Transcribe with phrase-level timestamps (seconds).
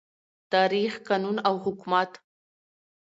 [0.51, 2.11] تاریخ، قانون او حکومت